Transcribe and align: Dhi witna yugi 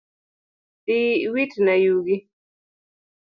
Dhi 0.85 0.99
witna 1.33 1.75
yugi 1.83 2.17